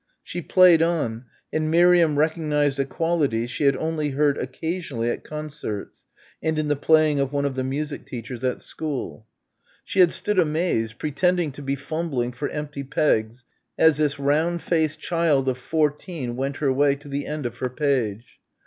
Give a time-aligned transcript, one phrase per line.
[0.23, 6.07] She played on and Miriam recognised a quality she had only heard occasionally at concerts,
[6.41, 9.27] and in the playing of one of the music teachers at school.
[9.85, 13.45] She had stood amazed, pretending to be fumbling for empty pegs
[13.77, 17.69] as this round faced child of fourteen went her way to the end of her
[17.69, 18.39] page.